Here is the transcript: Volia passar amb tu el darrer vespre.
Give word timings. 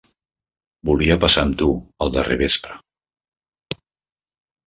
Volia 0.89 1.17
passar 1.25 1.43
amb 1.47 1.59
tu 1.59 1.67
el 2.05 2.13
darrer 2.15 2.37
vespre. 2.41 2.77